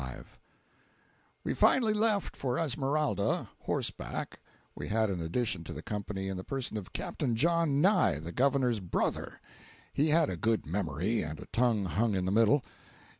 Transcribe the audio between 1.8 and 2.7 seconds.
left for